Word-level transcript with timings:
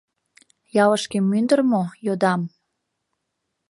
Ялышке 0.83 1.17
мӱндыр 1.29 1.59
мо, 1.71 1.83
йодам? 2.05 2.41